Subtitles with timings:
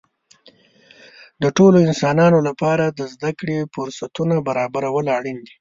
[1.41, 5.49] د ټولو انسانانو لپاره د زده کړې فرصتونه برابرول اړین دي.